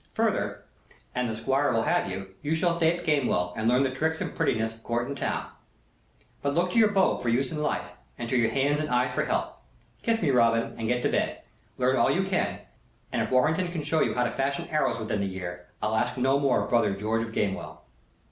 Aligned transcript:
Further, 0.15 0.63
an 1.13 1.27
the 1.27 1.35
Squire 1.35 1.71
will 1.71 1.83
have 1.83 2.09
you, 2.09 2.29
you 2.41 2.55
shall 2.55 2.73
stay 2.75 2.97
at 2.97 3.05
Gamewell 3.05 3.53
and 3.55 3.69
learn 3.69 3.83
the 3.83 3.91
tricks 3.93 4.19
and 4.19 4.33
prettinesses 4.33 4.73
of 4.73 4.83
Court 4.83 5.07
and 5.07 5.15
town. 5.15 5.45
But 6.41 6.55
look 6.55 6.71
to 6.71 6.79
your 6.79 6.89
bow 6.89 7.19
for 7.19 7.29
use 7.29 7.51
in 7.51 7.61
life, 7.61 7.85
and 8.17 8.27
to 8.27 8.35
your 8.35 8.49
own 8.49 8.55
hands 8.55 8.79
and 8.79 8.89
eyes 8.89 9.13
for 9.13 9.25
help. 9.25 9.59
Kiss 10.01 10.19
me, 10.23 10.31
Robin, 10.31 10.73
and 10.75 10.87
get 10.87 11.03
to 11.03 11.09
bed. 11.09 11.43
Learn 11.77 11.97
all 11.97 12.09
you 12.09 12.23
can; 12.23 12.57
and 13.11 13.21
if 13.21 13.29
Warrenton 13.29 13.71
can 13.71 13.83
show 13.83 13.99
you 14.01 14.15
how 14.15 14.23
to 14.23 14.31
fashion 14.31 14.67
arrows 14.71 14.97
within 14.97 15.19
the 15.19 15.27
year 15.27 15.67
I'll 15.83 15.95
ask 15.95 16.17
no 16.17 16.39
more 16.39 16.63
of 16.63 16.69
brother 16.71 16.95
George 16.95 17.21
of 17.21 17.31
Gamewell." 17.31 17.81